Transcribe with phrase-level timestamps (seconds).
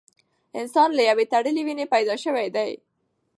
[0.59, 2.71] انسان له یوې تړلې وینې پیدا شوی دی.